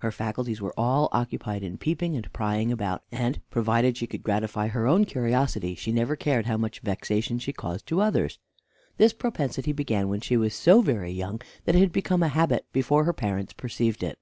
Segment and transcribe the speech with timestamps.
[0.00, 4.68] Her faculties were all occupied in peeping and prying about, and, provided she could gratify
[4.68, 8.38] her own curiosity, she never cared how much vexation she caused to others.
[8.98, 12.66] This propensity began when she was so very young that it had become a habit
[12.74, 14.18] before her parents perceived it.